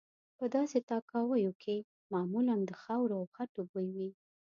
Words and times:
په 0.37 0.45
داسې 0.55 0.77
تاکاویو 0.89 1.53
کې 1.63 1.75
معمولا 2.13 2.55
د 2.69 2.71
خاورو 2.81 3.15
او 3.19 3.25
خټو 3.35 3.61
بوی 3.71 3.87
وي. 3.95 4.09